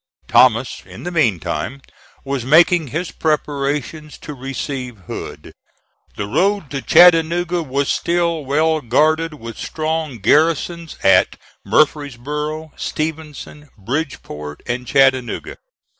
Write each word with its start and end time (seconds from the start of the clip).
Thomas, 0.27 0.81
in 0.83 1.03
the 1.03 1.11
meantime, 1.11 1.79
was 2.25 2.43
making 2.43 2.87
his 2.87 3.11
preparations 3.11 4.17
to 4.17 4.33
receive 4.33 4.97
Hood. 5.01 5.53
The 6.17 6.25
road 6.25 6.71
to 6.71 6.81
Chattanooga 6.81 7.61
was 7.61 7.93
still 7.93 8.43
well 8.43 8.81
guarded 8.81 9.35
with 9.35 9.59
strong 9.59 10.17
garrisons 10.17 10.97
at 11.03 11.37
Murfreesboro, 11.63 12.71
Stevenson, 12.77 13.69
Bridgeport 13.77 14.63
and 14.65 14.87
Chattanooga. 14.87 15.57